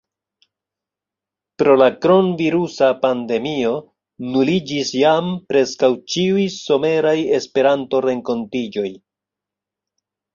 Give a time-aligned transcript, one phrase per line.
[1.61, 3.73] Pro la kronvirusa pandemio
[4.29, 8.89] nuliĝis jam preskaŭ ĉiuj someraj Esperanto-renkontiĝoj.